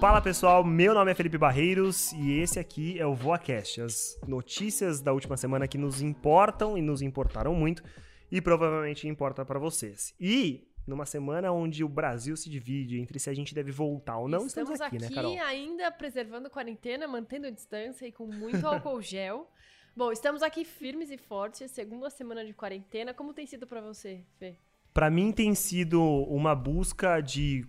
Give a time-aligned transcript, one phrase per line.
[0.00, 5.00] Fala pessoal, meu nome é Felipe Barreiros e esse aqui é o VoaCast, as notícias
[5.00, 7.82] da última semana que nos importam e nos importaram muito
[8.30, 10.14] e provavelmente importa para vocês.
[10.20, 14.28] E numa semana onde o Brasil se divide entre se a gente deve voltar ou
[14.28, 15.36] não, estamos, estamos aqui, aqui, né, Carol?
[15.42, 19.50] ainda preservando a quarentena, mantendo a distância e com muito álcool gel.
[19.96, 23.12] Bom, estamos aqui firmes e fortes, segunda semana de quarentena.
[23.12, 24.58] Como tem sido para você, Fê?
[24.94, 27.66] Para mim tem sido uma busca de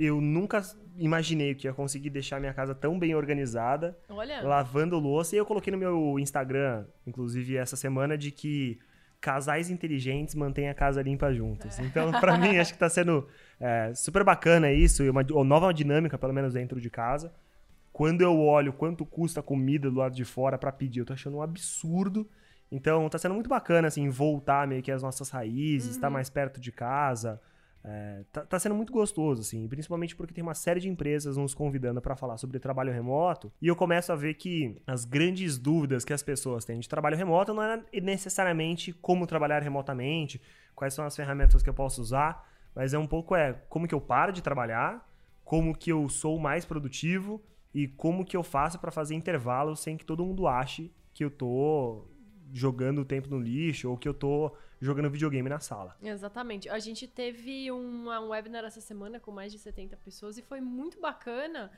[0.00, 0.62] eu nunca
[0.96, 5.34] imaginei que ia conseguir deixar minha casa tão bem organizada, Olha, lavando louça.
[5.34, 8.78] E eu coloquei no meu Instagram, inclusive essa semana, de que
[9.20, 11.78] casais inteligentes mantêm a casa limpa juntos.
[11.78, 13.28] Então, pra mim, acho que tá sendo
[13.60, 17.32] é, super bacana isso, e uma, uma nova dinâmica, pelo menos dentro de casa.
[17.92, 21.12] Quando eu olho quanto custa a comida do lado de fora pra pedir, eu tô
[21.12, 22.26] achando um absurdo.
[22.72, 26.58] Então, tá sendo muito bacana, assim, voltar meio que às nossas raízes, estar mais perto
[26.60, 27.40] de casa.
[27.82, 31.54] É, tá, tá sendo muito gostoso, assim, principalmente porque tem uma série de empresas nos
[31.54, 36.04] convidando para falar sobre trabalho remoto, e eu começo a ver que as grandes dúvidas
[36.04, 40.40] que as pessoas têm de trabalho remoto não é necessariamente como trabalhar remotamente,
[40.74, 43.94] quais são as ferramentas que eu posso usar, mas é um pouco é como que
[43.94, 45.08] eu paro de trabalhar,
[45.42, 47.42] como que eu sou mais produtivo
[47.74, 51.30] e como que eu faço para fazer intervalos sem que todo mundo ache que eu
[51.30, 52.06] tô
[52.52, 55.96] jogando o tempo no lixo ou que eu tô jogando videogame na sala.
[56.02, 56.68] exatamente.
[56.68, 60.60] A gente teve uma, um webinar essa semana com mais de 70 pessoas e foi
[60.60, 61.70] muito bacana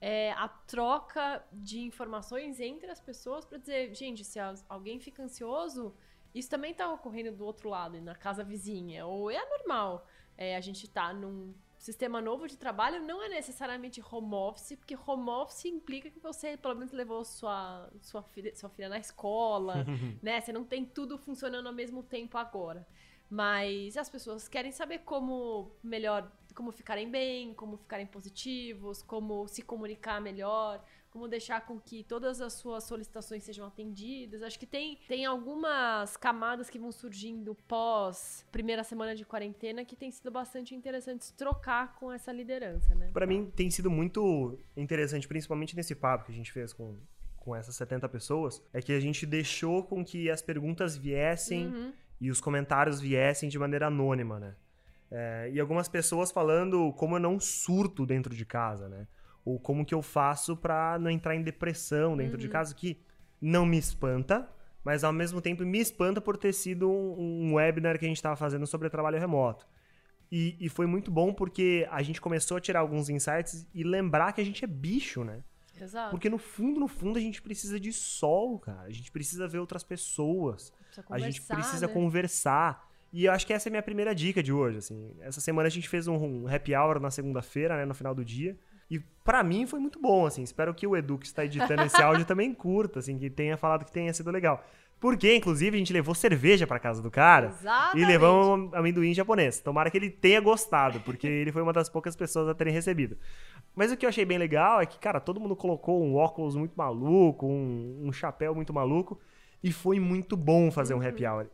[0.00, 5.94] é, a troca de informações entre as pessoas para dizer, gente, se alguém fica ansioso,
[6.34, 10.06] isso também tá ocorrendo do outro lado, na casa vizinha, ou é normal.
[10.36, 14.96] É, a gente tá num sistema novo de trabalho, não é necessariamente home office, porque
[15.06, 19.84] home office implica que você pelo menos levou sua, sua, filha, sua filha na escola,
[20.22, 20.40] né?
[20.40, 22.86] Você não tem tudo funcionando ao mesmo tempo agora.
[23.28, 29.62] Mas as pessoas querem saber como melhor, como ficarem bem, como ficarem positivos, como se
[29.62, 30.82] comunicar melhor,
[31.16, 34.42] como deixar com que todas as suas solicitações sejam atendidas.
[34.42, 39.96] Acho que tem, tem algumas camadas que vão surgindo pós primeira semana de quarentena que
[39.96, 43.08] tem sido bastante interessantes trocar com essa liderança, né?
[43.14, 46.98] Pra mim tem sido muito interessante, principalmente nesse papo que a gente fez com,
[47.38, 51.92] com essas 70 pessoas, é que a gente deixou com que as perguntas viessem Uhum.
[52.20, 54.54] e os comentários viessem de maneira anônima, né?
[55.10, 59.06] É, e algumas pessoas falando como eu não surto dentro de casa, né?
[59.46, 63.00] Ou como que eu faço pra não entrar em depressão dentro de casa, que
[63.40, 64.50] não me espanta,
[64.82, 68.16] mas ao mesmo tempo me espanta por ter sido um, um webinar que a gente
[68.16, 69.64] estava fazendo sobre trabalho remoto.
[70.32, 74.32] E, e foi muito bom porque a gente começou a tirar alguns insights e lembrar
[74.32, 75.44] que a gente é bicho, né?
[75.80, 76.10] Exato.
[76.10, 78.82] Porque no fundo, no fundo, a gente precisa de sol, cara.
[78.82, 80.72] A gente precisa ver outras pessoas.
[81.08, 81.92] A gente precisa né?
[81.92, 82.88] conversar.
[83.12, 85.14] E eu acho que essa é a minha primeira dica de hoje, assim.
[85.20, 88.24] Essa semana a gente fez um, um happy hour na segunda-feira, né, no final do
[88.24, 88.58] dia.
[88.90, 90.42] E pra mim foi muito bom, assim.
[90.42, 93.84] Espero que o Edu que está editando esse áudio também curta, assim, que tenha falado
[93.84, 94.64] que tenha sido legal.
[94.98, 97.48] Porque, inclusive, a gente levou cerveja pra casa do cara.
[97.48, 98.02] Exatamente.
[98.02, 99.60] E levamos um amendoim japonês.
[99.60, 103.16] Tomara que ele tenha gostado, porque ele foi uma das poucas pessoas a terem recebido.
[103.74, 106.56] Mas o que eu achei bem legal é que, cara, todo mundo colocou um óculos
[106.56, 109.20] muito maluco, um, um chapéu muito maluco,
[109.62, 111.46] e foi muito bom fazer um happy hour.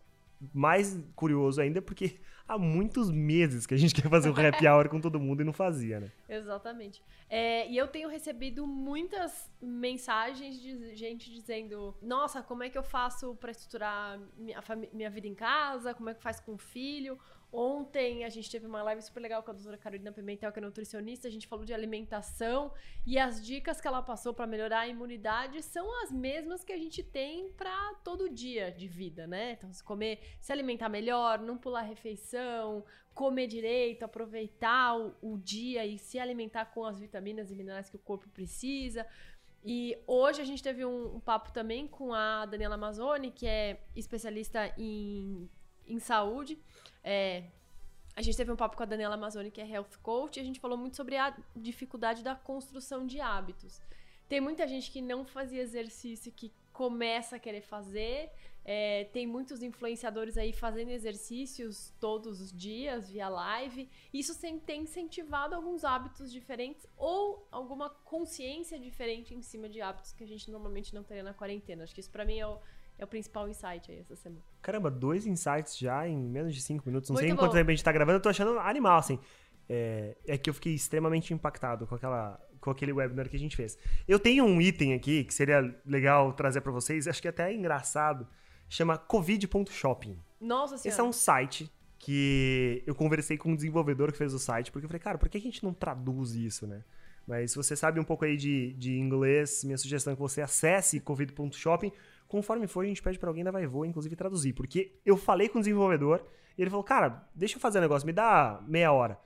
[0.54, 2.20] Mais curioso ainda porque
[2.52, 5.44] há muitos meses que a gente quer fazer um happy hour com todo mundo e
[5.44, 6.12] não fazia, né?
[6.28, 7.02] Exatamente.
[7.28, 12.82] É, e eu tenho recebido muitas mensagens de gente dizendo: Nossa, como é que eu
[12.82, 15.94] faço pra estruturar minha, minha vida em casa?
[15.94, 17.18] Como é que faz com o filho?
[17.52, 20.62] Ontem a gente teve uma live super legal com a doutora Carolina Pimentel, que é
[20.62, 21.28] nutricionista.
[21.28, 22.72] A gente falou de alimentação
[23.04, 26.78] e as dicas que ela passou pra melhorar a imunidade são as mesmas que a
[26.78, 29.52] gente tem pra todo dia de vida, né?
[29.52, 35.84] Então, se comer, se alimentar melhor, não pular refeição, comer direito, aproveitar o, o dia
[35.84, 39.06] e se alimentar com as vitaminas e minerais que o corpo precisa.
[39.62, 43.84] E hoje a gente teve um, um papo também com a Daniela Mazzoni, que é
[43.94, 45.48] especialista em,
[45.87, 46.59] em saúde.
[47.03, 47.44] É,
[48.15, 50.44] a gente teve um papo com a Daniela Mazzoni, que é health coach, e a
[50.44, 53.81] gente falou muito sobre a dificuldade da construção de hábitos.
[54.29, 58.31] Tem muita gente que não fazia exercício, que começa a querer fazer.
[58.64, 63.88] É, tem muitos influenciadores aí fazendo exercícios todos os dias, via live.
[64.12, 70.23] Isso tem incentivado alguns hábitos diferentes ou alguma consciência diferente em cima de hábitos que
[70.23, 71.82] a gente normalmente não teria na quarentena.
[71.82, 72.58] Acho que isso pra mim é o,
[72.99, 74.43] é o principal insight aí essa semana.
[74.61, 77.11] Caramba, dois insights já em menos de cinco minutos.
[77.11, 79.19] Não sei Muito em quanto tempo a gente tá gravando, eu tô achando animal, assim.
[79.69, 83.56] É, é que eu fiquei extremamente impactado com, aquela, com aquele webinar que a gente
[83.56, 83.79] fez.
[84.06, 87.55] Eu tenho um item aqui que seria legal trazer pra vocês, acho que até é
[87.55, 88.27] engraçado.
[88.69, 90.19] Chama covid.shopping.
[90.41, 90.89] Nossa senhora.
[90.89, 94.85] Esse é um site que eu conversei com um desenvolvedor que fez o site, porque
[94.85, 96.83] eu falei, cara, por que a gente não traduz isso, né?
[97.27, 100.43] Mas se você sabe um pouco aí de, de inglês, minha sugestão é que você
[100.43, 101.93] acesse covid.shopping.
[102.32, 104.55] Conforme for, a gente pede para alguém da Vai Voa, inclusive, traduzir.
[104.55, 106.25] Porque eu falei com o desenvolvedor
[106.56, 109.20] e ele falou, cara, deixa eu fazer um negócio, me dá meia hora.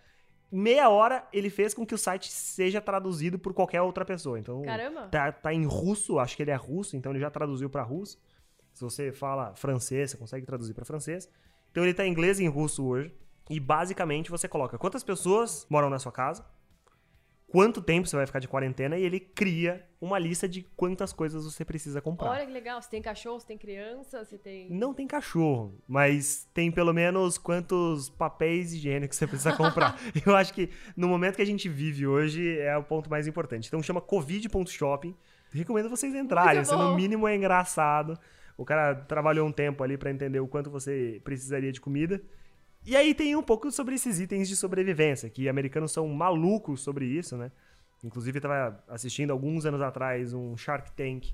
[0.50, 4.40] Meia hora ele fez com que o site seja traduzido por qualquer outra pessoa.
[4.40, 5.06] Então, Caramba!
[5.06, 8.20] tá, tá em russo, acho que ele é russo, então ele já traduziu para russo.
[8.72, 11.30] Se você fala francês, você consegue traduzir para francês.
[11.70, 13.14] Então ele tá em inglês e em russo hoje.
[13.48, 16.44] E basicamente você coloca quantas pessoas moram na sua casa,
[17.48, 21.44] quanto tempo você vai ficar de quarentena e ele cria uma lista de quantas coisas
[21.44, 22.30] você precisa comprar.
[22.30, 22.80] Olha que legal.
[22.80, 24.70] Você tem cachorro, você tem criança, você tem.
[24.70, 29.98] Não tem cachorro, mas tem pelo menos quantos papéis higiênicos você precisa comprar.
[30.24, 33.68] Eu acho que no momento que a gente vive hoje é o ponto mais importante.
[33.68, 35.16] Então chama covid.shopping.
[35.50, 38.18] Recomendo vocês entrarem, Muito isso no mínimo é engraçado.
[38.58, 42.20] O cara trabalhou um tempo ali pra entender o quanto você precisaria de comida.
[42.86, 47.04] E aí tem um pouco sobre esses itens de sobrevivência, que americanos são malucos sobre
[47.04, 47.50] isso, né?
[48.04, 51.32] Inclusive, eu tava assistindo alguns anos atrás um Shark Tank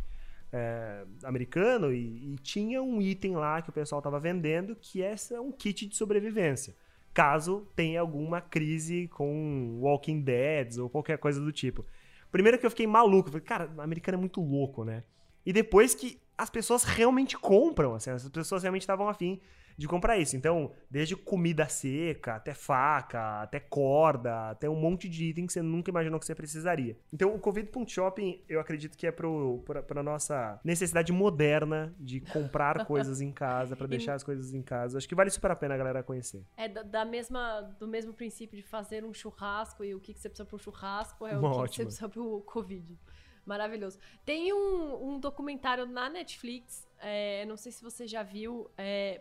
[0.51, 5.15] é, americano e, e tinha um item lá que o pessoal tava vendendo que é
[5.39, 6.75] um kit de sobrevivência.
[7.13, 11.85] Caso tenha alguma crise com Walking Dead ou qualquer coisa do tipo.
[12.31, 15.05] Primeiro que eu fiquei maluco, falei, cara, o americano é muito louco, né?
[15.45, 19.39] E depois que as pessoas realmente compram, assim, as pessoas realmente estavam afim
[19.77, 20.37] de comprar isso.
[20.37, 25.63] Então, desde comida seca, até faca, até corda, até um monte de item que você
[25.63, 26.97] nunca imaginou que você precisaria.
[27.13, 33.21] Então, o Covid.shopping, eu acredito que é pra, pra nossa necessidade moderna de comprar coisas
[33.21, 34.99] em casa, pra deixar as coisas em casa.
[34.99, 36.45] Acho que vale super a pena a galera conhecer.
[36.57, 40.21] É da, da mesma, do mesmo princípio de fazer um churrasco e o que, que
[40.21, 42.99] você precisa pro churrasco é o que, que você precisa pro Covid.
[43.45, 43.99] Maravilhoso.
[44.25, 49.21] Tem um, um documentário na Netflix, é, não sei se você já viu, é,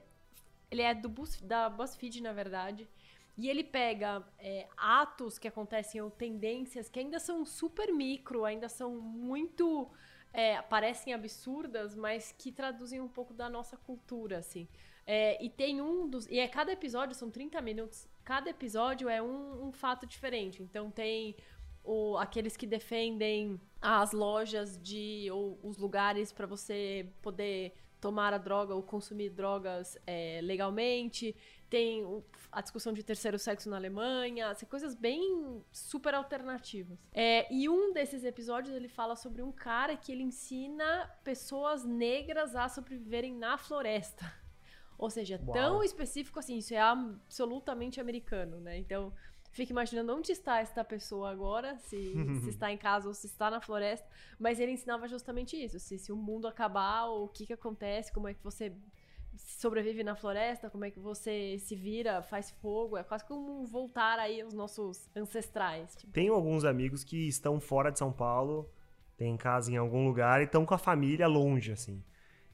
[0.71, 2.88] ele é do Buzz- da BuzzFeed, na verdade,
[3.38, 8.69] e ele pega é, atos que acontecem ou tendências que ainda são super micro, ainda
[8.69, 9.89] são muito.
[10.33, 14.68] é, parecem absurdas, mas que traduzem um pouco da nossa cultura, assim.
[15.06, 16.25] É, e tem um dos.
[16.27, 18.07] E é cada episódio, são 30 minutos.
[18.24, 20.63] Cada episódio é um, um fato diferente.
[20.63, 21.35] Então tem
[21.83, 25.29] o, aqueles que defendem as lojas de.
[25.31, 31.36] ou os lugares para você poder tomar a droga ou consumir drogas é, legalmente.
[31.69, 32.03] Tem
[32.51, 37.00] a discussão de terceiro sexo na Alemanha, assim, coisas bem super alternativas.
[37.13, 42.56] É, e um desses episódios ele fala sobre um cara que ele ensina pessoas negras
[42.56, 44.33] a sobreviverem na floresta.
[44.98, 45.53] Ou seja, Uau.
[45.53, 48.77] tão específico assim, isso é absolutamente americano, né?
[48.77, 49.13] Então,
[49.51, 53.50] fica imaginando onde está esta pessoa agora, se, se está em casa ou se está
[53.51, 54.07] na floresta.
[54.39, 58.27] Mas ele ensinava justamente isso: se, se o mundo acabar, o que, que acontece, como
[58.27, 58.74] é que você
[59.38, 62.98] sobrevive na floresta, como é que você se vira, faz fogo.
[62.98, 65.95] É quase como voltar aí aos nossos ancestrais.
[65.95, 68.69] Tipo, Tenho alguns amigos que estão fora de São Paulo,
[69.18, 72.03] têm casa em algum lugar e estão com a família longe, assim.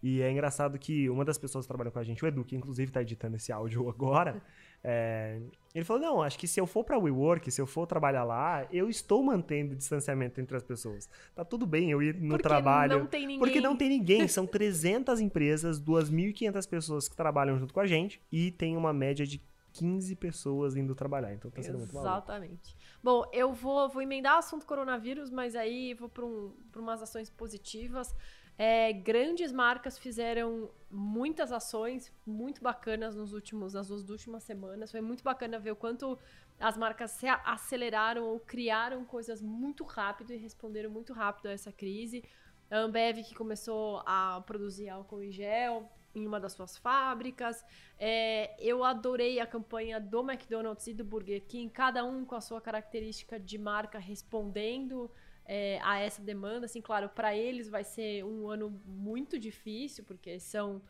[0.01, 2.55] E é engraçado que uma das pessoas que trabalha com a gente, o Edu, que
[2.55, 4.41] inclusive tá editando esse áudio agora,
[4.89, 5.41] é,
[5.75, 8.65] ele falou: Não, acho que se eu for pra WeWork, se eu for trabalhar lá,
[8.71, 11.09] eu estou mantendo distanciamento entre as pessoas.
[11.35, 12.99] Tá tudo bem eu ir no porque trabalho.
[12.99, 13.39] não tem ninguém.
[13.39, 18.21] Porque não tem ninguém, são 300 empresas, 2.500 pessoas que trabalham junto com a gente
[18.31, 19.41] e tem uma média de
[19.73, 21.33] 15 pessoas indo trabalhar.
[21.33, 22.09] Então tá sendo muito maluco.
[22.09, 22.77] Exatamente.
[23.03, 27.29] Bom, eu vou, vou emendar o assunto coronavírus, mas aí vou para um, umas ações
[27.29, 28.15] positivas.
[28.57, 34.91] É, grandes marcas fizeram muitas ações muito bacanas nos últimos, nas duas últimas semanas.
[34.91, 36.17] Foi muito bacana ver o quanto
[36.59, 41.71] as marcas se aceleraram ou criaram coisas muito rápido e responderam muito rápido a essa
[41.71, 42.23] crise.
[42.71, 47.63] A Ambev que começou a produzir álcool em gel em uma das suas fábricas.
[47.99, 52.41] É, eu adorei a campanha do McDonald's e do Burger King, cada um com a
[52.41, 55.11] sua característica de marca respondendo
[55.47, 56.65] é, a essa demanda.
[56.65, 60.81] Assim, claro, para eles vai ser um ano muito difícil, porque são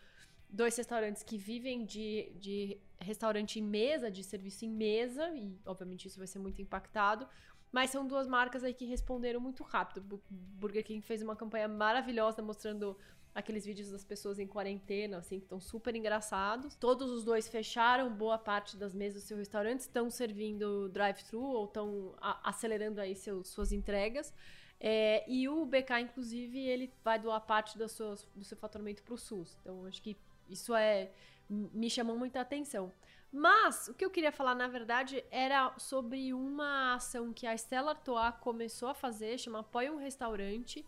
[0.50, 6.08] dois restaurantes que vivem de, de restaurante em mesa, de serviço em mesa, e obviamente
[6.08, 7.28] isso vai ser muito impactado.
[7.72, 10.02] Mas são duas marcas aí que responderam muito rápido.
[10.02, 12.98] Bu- Burger King fez uma campanha maravilhosa mostrando
[13.38, 16.76] aqueles vídeos das pessoas em quarentena, assim, que estão super engraçados.
[16.76, 21.66] Todos os dois fecharam boa parte das mesas do seu restaurante, estão servindo drive-thru ou
[21.66, 24.34] estão acelerando aí seus, suas entregas.
[24.80, 29.14] É, e o BK, inclusive, ele vai doar parte das suas, do seu faturamento para
[29.14, 29.56] o SUS.
[29.62, 30.18] Então, acho que
[30.50, 31.12] isso é
[31.48, 32.92] me chamou muita atenção.
[33.32, 37.92] Mas o que eu queria falar, na verdade, era sobre uma ação que a Stella
[37.92, 40.84] Artois começou a fazer, chama Apoia um Restaurante,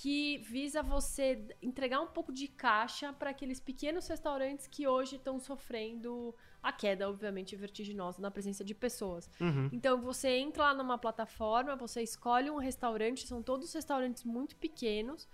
[0.00, 5.40] que visa você entregar um pouco de caixa para aqueles pequenos restaurantes que hoje estão
[5.40, 9.28] sofrendo a queda, obviamente, vertiginosa na presença de pessoas.
[9.40, 9.68] Uhum.
[9.72, 15.28] Então você entra lá numa plataforma, você escolhe um restaurante, são todos restaurantes muito pequenos.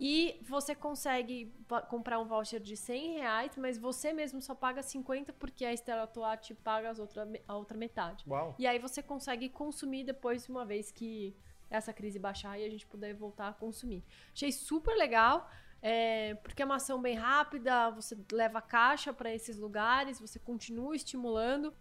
[0.00, 1.52] E você consegue
[1.90, 6.02] comprar um voucher de 100 reais, mas você mesmo só paga 50 porque a Stella
[6.02, 8.24] Artois te paga as outra, a outra metade.
[8.26, 8.54] Uau.
[8.58, 11.34] E aí você consegue consumir depois, uma vez que
[11.70, 14.04] essa crise baixar e a gente puder voltar a consumir.
[14.34, 15.50] Achei super legal,
[15.82, 20.94] é, porque é uma ação bem rápida, você leva caixa para esses lugares, você continua
[20.94, 21.74] estimulando.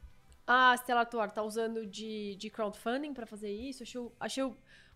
[0.47, 3.81] A Stella Artois tá usando de, de crowdfunding para fazer isso.
[3.83, 4.43] Achei, achei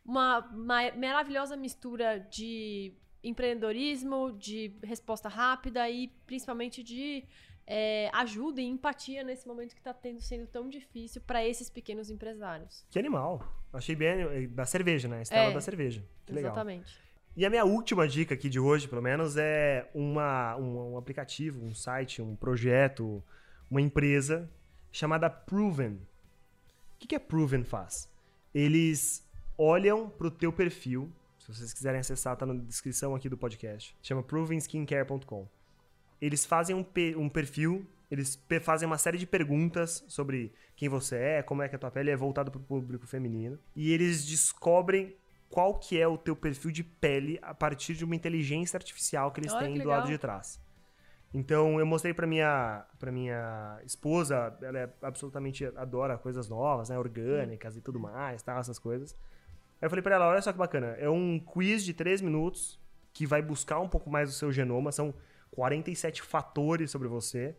[0.06, 2.94] uma, ma- maravilhosa mistura de
[3.24, 7.26] empreendedorismo, de resposta rápida e principalmente de
[7.72, 12.10] é, ajuda e empatia nesse momento que está tendo sendo tão difícil para esses pequenos
[12.10, 12.84] empresários.
[12.90, 13.44] Que animal.
[13.72, 14.22] Achei bem.
[14.22, 15.20] eh, Da cerveja, né?
[15.20, 15.54] A Estela É.
[15.54, 16.04] da cerveja.
[16.26, 16.52] Que legal.
[16.52, 17.00] Exatamente.
[17.38, 21.64] E a minha última dica aqui de hoje, pelo menos, é uma, um, um aplicativo,
[21.64, 23.24] um site, um projeto,
[23.70, 24.50] uma empresa
[24.92, 25.92] chamada Proven.
[25.94, 26.00] O
[26.98, 28.10] que, que a Proven faz?
[28.54, 29.24] Eles
[29.58, 31.08] olham pro teu perfil.
[31.38, 33.96] Se vocês quiserem acessar, tá na descrição aqui do podcast.
[34.02, 35.48] Chama provenskincare.com.
[36.22, 41.16] Eles fazem um, pe- um perfil, eles fazem uma série de perguntas sobre quem você
[41.16, 43.60] é, como é que a tua pele é voltado pro público feminino.
[43.76, 45.16] E eles descobrem
[45.50, 49.40] qual que é o teu perfil de pele a partir de uma inteligência artificial que
[49.40, 50.60] eles Olha têm que do lado de trás.
[51.34, 56.98] Então eu mostrei pra minha para minha esposa, ela é absolutamente adora coisas novas, né,
[56.98, 59.16] orgânicas e tudo mais, tal, essas coisas.
[59.82, 62.80] Aí eu falei pra ela, olha só que bacana, é um quiz de 3 minutos
[63.14, 65.14] que vai buscar um pouco mais do seu genoma, são
[65.52, 67.56] 47 fatores sobre você.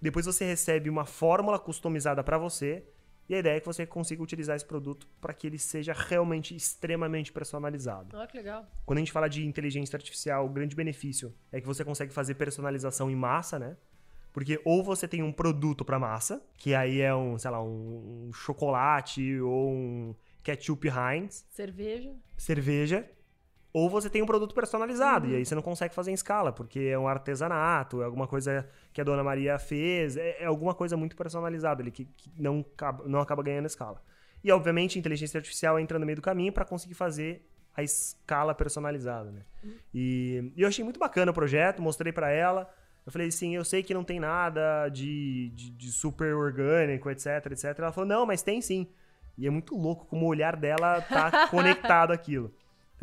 [0.00, 2.84] Depois você recebe uma fórmula customizada pra você
[3.28, 6.54] e a ideia é que você consiga utilizar esse produto para que ele seja realmente
[6.54, 8.16] extremamente personalizado.
[8.16, 8.66] Olha que legal.
[8.84, 12.34] Quando a gente fala de inteligência artificial, o grande benefício é que você consegue fazer
[12.34, 13.76] personalização em massa, né?
[14.32, 18.26] Porque ou você tem um produto para massa, que aí é um, sei lá, um,
[18.28, 22.12] um chocolate ou um ketchup Heinz, Cerveja.
[22.36, 23.08] cerveja,
[23.72, 26.78] ou você tem um produto personalizado, e aí você não consegue fazer em escala, porque
[26.80, 30.96] é um artesanato, é alguma coisa que a Dona Maria fez, é, é alguma coisa
[30.96, 34.02] muito personalizada ali, que, que não, acaba, não acaba ganhando escala.
[34.44, 38.54] E, obviamente, a inteligência artificial entra no meio do caminho para conseguir fazer a escala
[38.54, 39.42] personalizada, né?
[39.94, 42.68] E, e eu achei muito bacana o projeto, mostrei para ela,
[43.06, 47.46] eu falei assim, eu sei que não tem nada de, de, de super orgânico, etc,
[47.50, 47.78] etc.
[47.78, 48.86] Ela falou, não, mas tem sim.
[49.36, 52.52] E é muito louco como o olhar dela tá conectado àquilo.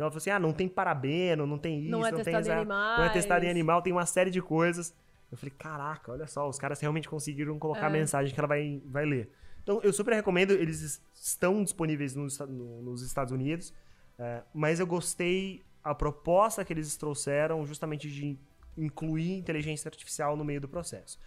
[0.00, 2.38] Então ela falou assim: ah, não tem parabeno, não tem isso, Não é tem testado
[2.38, 2.98] em essa- animais.
[2.98, 4.94] não é testado em animal, tem uma série de coisas.
[5.30, 7.92] Eu falei, caraca, olha só, os caras realmente conseguiram colocar a É.
[7.92, 9.30] mensagem que ela vai, vai ler.
[9.62, 13.74] Então eu super recomendo, eles es- estão disponíveis nos, nos Estados Unidos,
[14.18, 18.38] é, mas eu gostei a proposta que eles trouxeram justamente de
[18.78, 21.18] incluir inteligência artificial no meio do processo.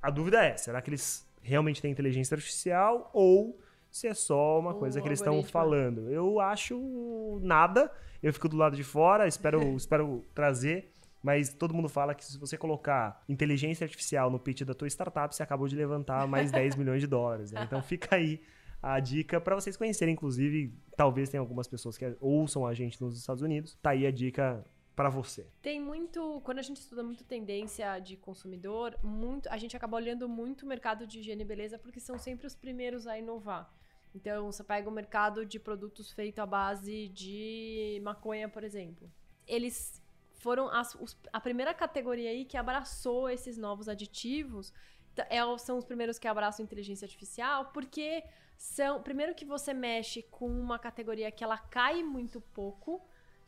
[0.00, 3.58] A dúvida é, será que eles realmente têm inteligência artificial ou
[3.90, 6.10] se é só uma coisa que eles estão falando?
[6.10, 7.90] Eu acho nada,
[8.22, 10.92] eu fico do lado de fora, espero, espero trazer,
[11.22, 15.34] mas todo mundo fala que se você colocar inteligência artificial no pitch da tua startup,
[15.34, 17.52] você acabou de levantar mais 10 milhões de dólares.
[17.52, 17.62] né?
[17.64, 18.40] Então fica aí
[18.82, 23.18] a dica para vocês conhecerem, inclusive, talvez tenha algumas pessoas que ouçam a gente nos
[23.18, 23.78] Estados Unidos.
[23.82, 24.64] Tá aí a dica
[24.96, 25.46] para você.
[25.62, 26.40] Tem muito.
[26.44, 30.68] Quando a gente estuda muito tendência de consumidor, muito, a gente acaba olhando muito o
[30.68, 33.72] mercado de higiene e beleza porque são sempre os primeiros a inovar.
[34.14, 39.10] Então, você pega o mercado de produtos feito à base de maconha, por exemplo.
[39.46, 40.02] Eles
[40.34, 44.72] foram as- os- a primeira categoria aí que abraçou esses novos aditivos.
[45.28, 48.24] É- são os primeiros que abraçam inteligência artificial, porque
[48.56, 49.02] são.
[49.02, 53.00] Primeiro que você mexe com uma categoria que ela cai muito pouco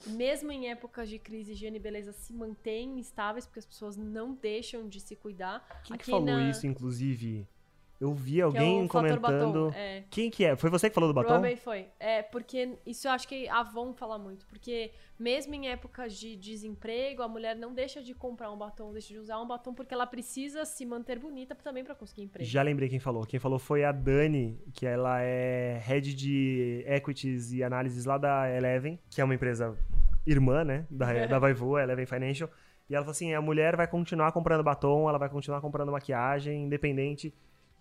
[0.07, 4.35] mesmo em épocas de crise, higiene e beleza se mantêm estáveis, porque as pessoas não
[4.35, 5.64] deixam de se cuidar.
[5.85, 7.47] Quem que Aqui falou na- isso, inclusive?
[8.02, 9.66] Eu vi Que é alguém o fator comentando.
[9.66, 9.78] batom.
[9.78, 10.56] É, Quem que é?
[10.56, 11.28] Foi você que falou do batom?
[11.28, 11.87] provavelmente foi.
[12.00, 14.44] É, porque isso eu acho que a Avon fala muito.
[14.47, 19.14] Porque mesmo em épocas de desemprego, a mulher não deixa de comprar um batom, deixa
[19.14, 22.44] de usar um batom, porque ela precisa se manter bonita também para conseguir emprego.
[22.44, 23.25] Já lembrei quem falou.
[23.25, 28.50] Quem falou foi a Dani, que ela é head de equities e análises lá da
[28.50, 29.78] Eleven, que é uma empresa
[30.26, 30.87] irmã, né?
[30.90, 32.50] Da, da Vaivo, a Eleven Financial.
[32.90, 36.64] E ela falou assim: a mulher vai continuar comprando batom, ela vai continuar comprando maquiagem,
[36.64, 37.32] independente.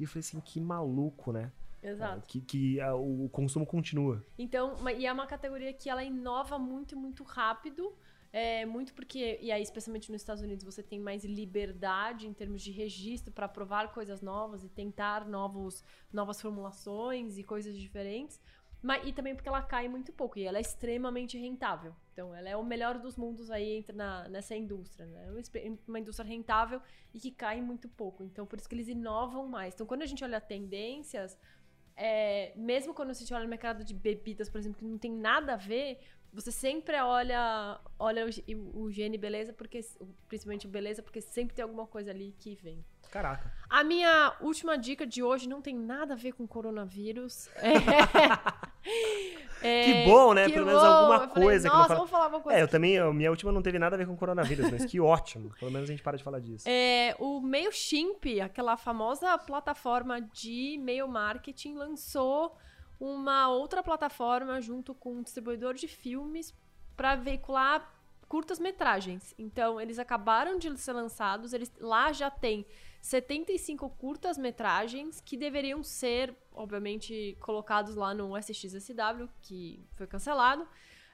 [0.01, 1.51] E eu falei assim: que maluco, né?
[1.83, 2.27] Exato.
[2.27, 4.25] Que, que ah, o consumo continua.
[4.37, 7.93] Então, e é uma categoria que ela inova muito, muito rápido.
[8.33, 12.61] É, muito porque, e aí, especialmente nos Estados Unidos, você tem mais liberdade em termos
[12.61, 18.39] de registro para provar coisas novas e tentar novos, novas formulações e coisas diferentes.
[18.81, 21.95] Mas, e também porque ela cai muito pouco e ela é extremamente rentável.
[22.13, 25.27] Então, ela é o melhor dos mundos aí entra na, nessa indústria, né?
[25.55, 26.81] É uma indústria rentável
[27.13, 28.23] e que cai muito pouco.
[28.23, 29.75] Então, por isso que eles inovam mais.
[29.75, 31.37] Então, quando a gente olha tendências,
[31.95, 35.11] é, mesmo quando a gente olha no mercado de bebidas, por exemplo, que não tem
[35.11, 35.99] nada a ver,
[36.33, 39.81] você sempre olha, olha o, o gene beleza, porque
[40.27, 42.83] principalmente beleza, porque sempre tem alguma coisa ali que vem.
[43.11, 43.51] Caraca.
[43.69, 47.49] A minha última dica de hoje não tem nada a ver com coronavírus.
[49.61, 50.47] É, que bom, né?
[50.47, 51.69] Pelo menos alguma coisa.
[51.69, 52.57] Falei, Nossa, que vamos falar uma coisa.
[52.57, 54.99] É, eu também, a minha última não teve nada a ver com coronavírus, mas que
[54.99, 55.53] ótimo.
[55.59, 56.63] Pelo menos a gente para de falar disso.
[56.67, 62.57] É, o MailChimp, aquela famosa plataforma de e-mail marketing, lançou
[62.97, 66.53] uma outra plataforma junto com um distribuidor de filmes
[66.95, 67.93] para veicular
[68.29, 69.35] curtas metragens.
[69.37, 72.65] Então, eles acabaram de ser lançados, eles lá já tem
[73.01, 80.67] 75 curtas-metragens que deveriam ser, obviamente, colocados lá no SXSW, que foi cancelado.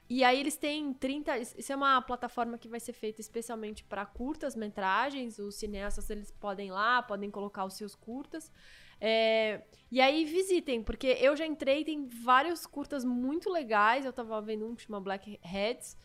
[0.08, 1.38] E aí eles têm 30.
[1.38, 5.38] Isso é uma plataforma que vai ser feita especialmente para curtas-metragens.
[5.38, 8.52] Os cineastas eles podem ir lá, podem colocar os seus curtas.
[9.00, 14.04] É, e aí visitem, porque eu já entrei, tem vários curtas muito legais.
[14.04, 15.96] Eu tava vendo um que chama Black Heads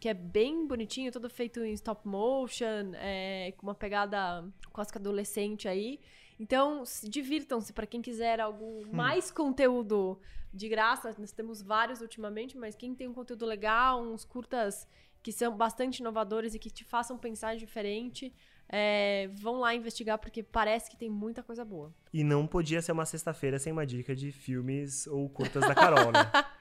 [0.00, 4.98] que é bem bonitinho, todo feito em stop motion, é, com uma pegada quase que
[4.98, 6.00] adolescente aí.
[6.38, 8.90] Então, divirtam-se para quem quiser algum hum.
[8.92, 10.20] mais conteúdo
[10.54, 11.14] de graça.
[11.18, 14.86] Nós temos vários ultimamente, mas quem tem um conteúdo legal, uns curtas
[15.22, 18.32] que são bastante inovadores e que te façam pensar diferente,
[18.68, 21.92] é, vão lá investigar porque parece que tem muita coisa boa.
[22.12, 26.12] E não podia ser uma sexta-feira sem uma dica de filmes ou curtas da Carol,
[26.12, 26.20] né?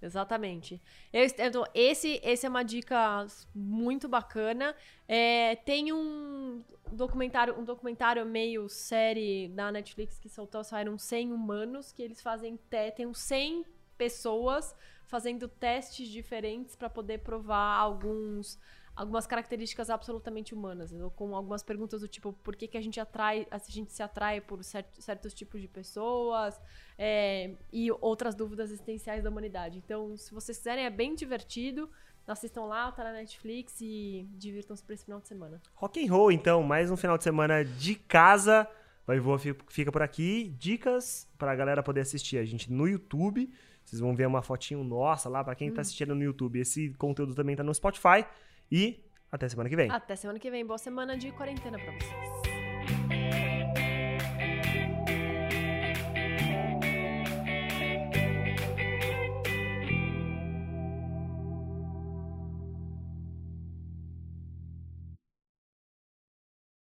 [0.00, 0.80] Exatamente.
[1.12, 4.74] Eu, então, esse, esse é uma dica muito bacana.
[5.08, 6.62] É, tem um
[6.92, 12.58] documentário, um documentário meio série da Netflix que soltou, saíram 100 humanos, que eles fazem,
[12.96, 13.64] tem 100
[13.96, 14.74] pessoas
[15.06, 18.58] fazendo testes diferentes para poder provar alguns
[18.98, 23.46] algumas características absolutamente humanas, com algumas perguntas do tipo por que, que a gente atrai,
[23.48, 26.60] a gente se atrai por certos, certos tipos de pessoas
[26.98, 29.78] é, e outras dúvidas existenciais da humanidade.
[29.78, 31.88] Então, se vocês quiserem, é bem divertido.
[32.26, 35.62] Assistam lá, tá na Netflix e divirtam-se para esse final de semana.
[35.74, 38.68] Rock and roll, então, mais um final de semana de casa.
[39.06, 40.52] Vai voar fica por aqui.
[40.58, 43.48] Dicas para a galera poder assistir a gente no YouTube.
[43.82, 45.82] Vocês vão ver uma fotinho nossa lá para quem está hum.
[45.82, 46.58] assistindo no YouTube.
[46.58, 48.26] Esse conteúdo também tá no Spotify.
[48.70, 49.90] E até semana que vem.
[49.90, 50.64] Até semana que vem.
[50.64, 52.57] Boa semana de quarentena pra vocês.